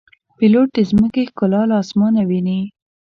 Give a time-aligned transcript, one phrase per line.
[0.37, 2.59] پیلوټ د ځمکې ښکلا له آسمانه ویني.